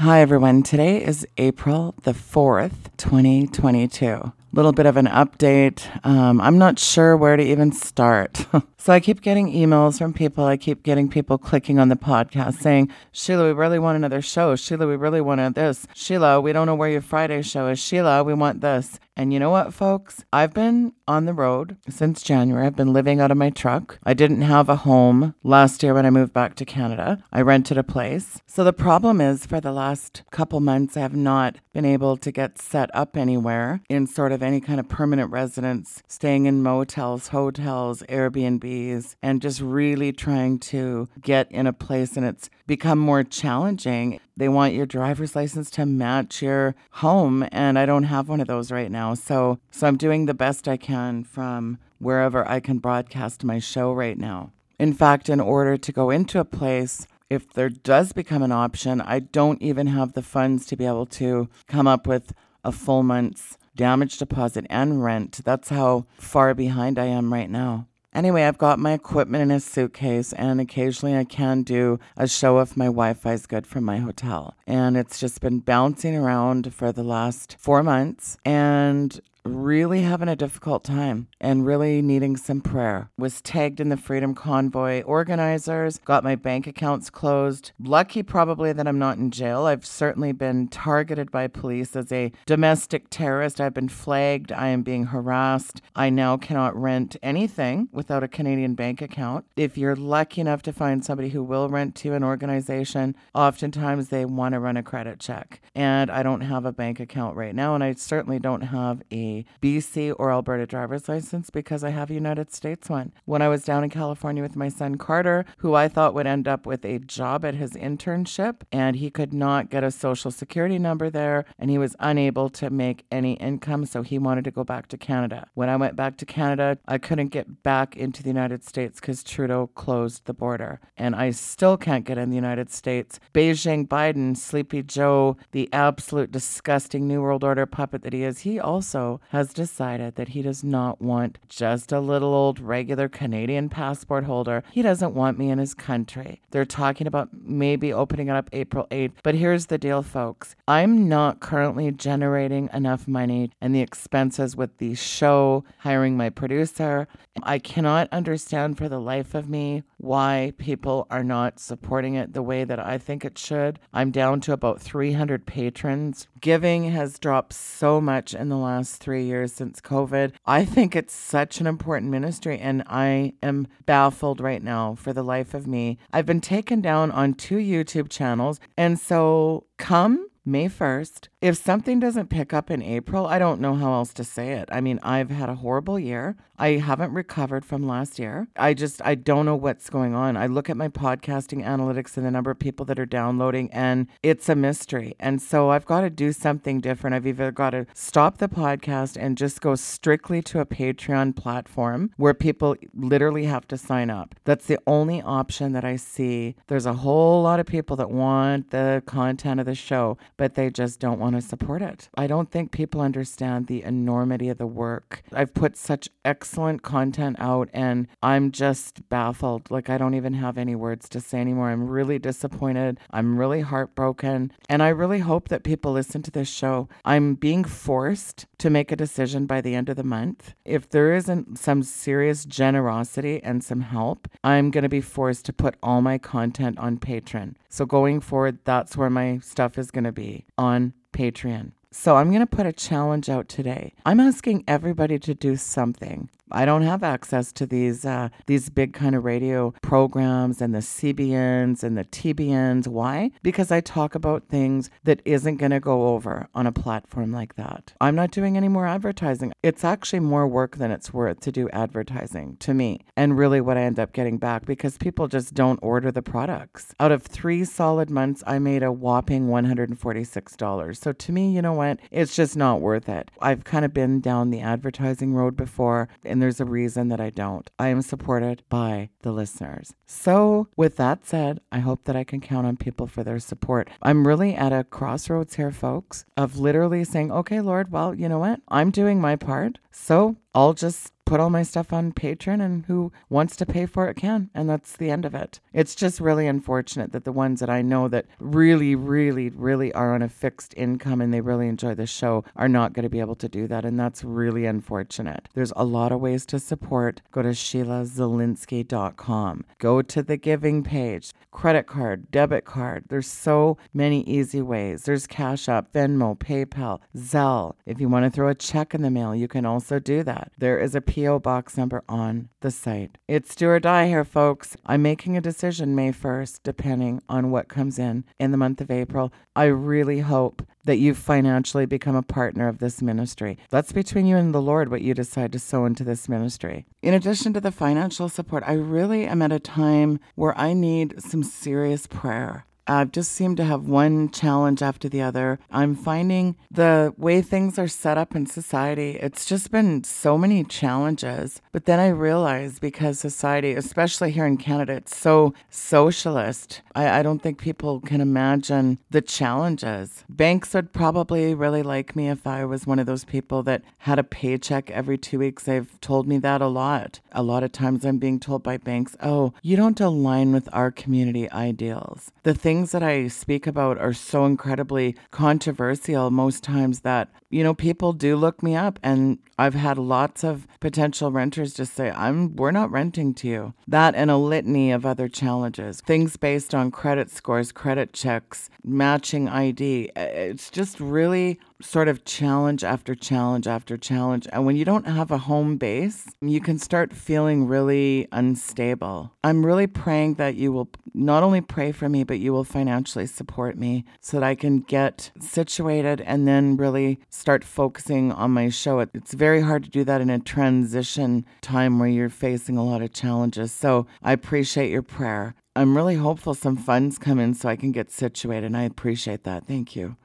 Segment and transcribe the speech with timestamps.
[0.00, 0.62] Hi, everyone.
[0.62, 5.88] Today is April the 4th, 2022 little bit of an update.
[6.04, 8.46] Um, I'm not sure where to even start.
[8.78, 10.44] so I keep getting emails from people.
[10.44, 14.56] I keep getting people clicking on the podcast saying, Sheila, we really want another show.
[14.56, 15.86] Sheila, we really want this.
[15.94, 17.78] Sheila, we don't know where your Friday show is.
[17.78, 18.98] Sheila, we want this.
[19.16, 20.24] And you know what, folks?
[20.32, 22.66] I've been on the road since January.
[22.66, 23.98] I've been living out of my truck.
[24.02, 27.22] I didn't have a home last year when I moved back to Canada.
[27.30, 28.40] I rented a place.
[28.46, 32.32] So the problem is for the last couple months, I have not been able to
[32.32, 37.28] get set up anywhere in sort of any kind of permanent residence, staying in motels,
[37.28, 42.16] hotels, Airbnbs, and just really trying to get in a place.
[42.16, 44.20] And it's become more challenging.
[44.36, 48.48] They want your driver's license to match your home, and I don't have one of
[48.48, 49.14] those right now.
[49.14, 53.92] So, so I'm doing the best I can from wherever I can broadcast my show
[53.92, 54.52] right now.
[54.78, 59.00] In fact, in order to go into a place, if there does become an option,
[59.00, 62.32] I don't even have the funds to be able to come up with
[62.64, 65.40] a full month's damage deposit and rent.
[65.42, 67.86] That's how far behind I am right now.
[68.12, 72.58] Anyway, I've got my equipment in a suitcase, and occasionally I can do a show
[72.58, 74.54] if my Wi Fi is good from my hotel.
[74.66, 78.36] And it's just been bouncing around for the last four months.
[78.44, 83.10] And really having a difficult time and really needing some prayer.
[83.16, 87.72] Was tagged in the Freedom Convoy organizers, got my bank accounts closed.
[87.78, 89.64] Lucky probably that I'm not in jail.
[89.64, 93.60] I've certainly been targeted by police as a domestic terrorist.
[93.60, 94.52] I've been flagged.
[94.52, 95.80] I am being harassed.
[95.94, 99.46] I now cannot rent anything without a Canadian bank account.
[99.56, 104.24] If you're lucky enough to find somebody who will rent to an organization, oftentimes they
[104.24, 105.60] want to run a credit check.
[105.74, 109.29] And I don't have a bank account right now, and I certainly don't have a
[109.62, 113.12] BC or Alberta driver's license because I have a United States one.
[113.24, 116.46] When I was down in California with my son Carter, who I thought would end
[116.48, 120.78] up with a job at his internship, and he could not get a social security
[120.78, 124.64] number there, and he was unable to make any income, so he wanted to go
[124.64, 125.46] back to Canada.
[125.54, 129.22] When I went back to Canada, I couldn't get back into the United States because
[129.22, 133.20] Trudeau closed the border, and I still can't get in the United States.
[133.34, 138.58] Beijing Biden, Sleepy Joe, the absolute disgusting New World Order puppet that he is, he
[138.58, 144.24] also has decided that he does not want just a little old regular Canadian passport
[144.24, 144.62] holder.
[144.72, 146.40] He doesn't want me in his country.
[146.50, 149.12] They're talking about maybe opening it up April 8th.
[149.22, 150.56] But here's the deal, folks.
[150.66, 157.08] I'm not currently generating enough money and the expenses with the show, hiring my producer.
[157.42, 162.42] I cannot understand for the life of me why people are not supporting it the
[162.42, 163.78] way that I think it should.
[163.92, 166.26] I'm down to about 300 patrons.
[166.40, 170.34] Giving has dropped so much in the last three three years since COVID.
[170.46, 175.24] I think it's such an important ministry, and I am baffled right now for the
[175.24, 175.98] life of me.
[176.12, 181.28] I've been taken down on two YouTube channels, and so come May 1st.
[181.42, 184.68] If something doesn't pick up in April, I don't know how else to say it.
[184.72, 186.36] I mean, I've had a horrible year.
[186.58, 188.46] I haven't recovered from last year.
[188.54, 190.36] I just, I don't know what's going on.
[190.36, 194.06] I look at my podcasting analytics and the number of people that are downloading, and
[194.22, 195.14] it's a mystery.
[195.18, 197.16] And so I've got to do something different.
[197.16, 202.10] I've either got to stop the podcast and just go strictly to a Patreon platform
[202.18, 204.34] where people literally have to sign up.
[204.44, 206.56] That's the only option that I see.
[206.66, 210.70] There's a whole lot of people that want the content of the show but they
[210.70, 212.08] just don't want to support it.
[212.14, 215.22] I don't think people understand the enormity of the work.
[215.34, 219.70] I've put such excellent content out and I'm just baffled.
[219.70, 221.68] Like, I don't even have any words to say anymore.
[221.68, 222.98] I'm really disappointed.
[223.10, 224.50] I'm really heartbroken.
[224.66, 226.88] And I really hope that people listen to this show.
[227.04, 230.54] I'm being forced to make a decision by the end of the month.
[230.64, 235.52] If there isn't some serious generosity and some help, I'm going to be forced to
[235.52, 237.56] put all my content on Patreon.
[237.68, 241.72] So going forward, that's where my stuff is going to be on Patreon.
[241.90, 243.94] So I'm going to put a challenge out today.
[244.06, 246.28] I'm asking everybody to do something.
[246.52, 250.80] I don't have access to these uh, these big kind of radio programs and the
[250.80, 252.86] CBNs and the TBNs.
[252.86, 253.30] Why?
[253.42, 257.56] Because I talk about things that isn't going to go over on a platform like
[257.56, 257.92] that.
[258.00, 259.52] I'm not doing any more advertising.
[259.62, 263.76] It's actually more work than it's worth to do advertising to me, and really what
[263.76, 266.94] I end up getting back because people just don't order the products.
[266.98, 270.96] Out of three solid months, I made a whopping $146.
[270.96, 271.98] So to me, you know what?
[272.10, 273.30] It's just not worth it.
[273.40, 277.20] I've kind of been down the advertising road before, and and there's a reason that
[277.20, 277.68] I don't.
[277.78, 279.92] I am supported by the listeners.
[280.06, 283.90] So, with that said, I hope that I can count on people for their support.
[284.00, 288.38] I'm really at a crossroads here, folks, of literally saying, okay, Lord, well, you know
[288.38, 288.62] what?
[288.68, 289.80] I'm doing my part.
[289.92, 294.08] So I'll just put all my stuff on Patreon and who wants to pay for
[294.08, 294.50] it can.
[294.52, 295.60] And that's the end of it.
[295.72, 300.12] It's just really unfortunate that the ones that I know that really, really, really are
[300.12, 303.20] on a fixed income and they really enjoy the show are not going to be
[303.20, 303.84] able to do that.
[303.84, 305.48] And that's really unfortunate.
[305.54, 307.22] There's a lot of ways to support.
[307.30, 309.64] Go to SheilaZilinsky.com.
[309.78, 313.04] Go to the giving page, credit card, debit card.
[313.08, 315.04] There's so many easy ways.
[315.04, 317.76] There's Cash App, Venmo, PayPal, Zelle.
[317.86, 320.50] If you want to throw a check in the mail, you can also do that.
[320.58, 321.38] There is a P.O.
[321.38, 323.18] box number on the site.
[323.28, 324.74] It's do or die here, folks.
[324.86, 328.90] I'm making a decision May 1st, depending on what comes in in the month of
[328.90, 329.30] April.
[329.54, 333.58] I really hope that you financially become a partner of this ministry.
[333.68, 336.86] That's between you and the Lord what you decide to sow into this ministry.
[337.02, 341.20] In addition to the financial support, I really am at a time where I need
[341.20, 342.64] some serious prayer.
[342.90, 345.60] I've just seem to have one challenge after the other.
[345.70, 350.64] I'm finding the way things are set up in society, it's just been so many
[350.64, 351.62] challenges.
[351.70, 357.22] But then I realized because society, especially here in Canada, it's so socialist, I, I
[357.22, 360.24] don't think people can imagine the challenges.
[360.28, 364.18] Banks would probably really like me if I was one of those people that had
[364.18, 365.62] a paycheck every two weeks.
[365.62, 367.20] They've told me that a lot.
[367.30, 370.90] A lot of times I'm being told by banks, oh, you don't align with our
[370.90, 372.32] community ideals.
[372.42, 377.62] The thing things that I speak about are so incredibly controversial most times that, you
[377.62, 382.10] know, people do look me up and I've had lots of potential renters just say,
[382.10, 383.74] I'm we're not renting to you.
[383.86, 386.00] That and a litany of other challenges.
[386.00, 390.10] Things based on credit scores, credit checks, matching ID.
[390.16, 394.46] It's just really sort of challenge after challenge after challenge.
[394.52, 399.32] And when you don't have a home base, you can start feeling really unstable.
[399.42, 403.26] I'm really praying that you will not only pray for me, but you will financially
[403.26, 408.68] support me so that I can get situated and then really start focusing on my
[408.68, 409.00] show.
[409.00, 413.02] It's very hard to do that in a transition time where you're facing a lot
[413.02, 413.72] of challenges.
[413.72, 415.54] So I appreciate your prayer.
[415.76, 419.44] I'm really hopeful some funds come in so I can get situated, and I appreciate
[419.44, 419.66] that.
[419.66, 420.16] Thank you.